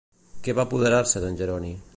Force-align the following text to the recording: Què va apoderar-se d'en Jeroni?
Què 0.47 0.55
va 0.59 0.65
apoderar-se 0.69 1.25
d'en 1.27 1.41
Jeroni? 1.43 1.75